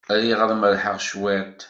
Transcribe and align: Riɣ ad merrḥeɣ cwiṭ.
Riɣ 0.19 0.39
ad 0.41 0.51
merrḥeɣ 0.55 0.97
cwiṭ. 1.07 1.57